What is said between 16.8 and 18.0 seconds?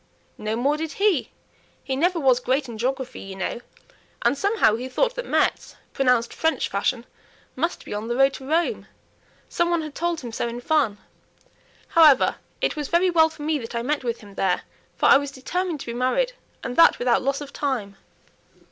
without loss of time."